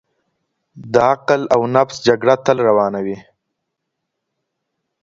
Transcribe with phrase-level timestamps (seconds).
[0.91, 3.17] د عقل او نفس جګړه تل روانه وي.